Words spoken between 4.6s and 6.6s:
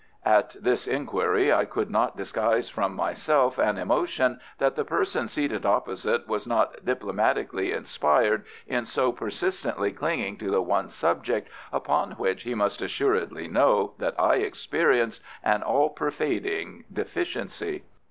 the person seated opposite was